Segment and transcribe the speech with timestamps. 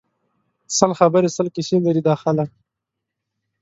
[0.77, 2.49] سل خبری سل کیسی لري دا خلک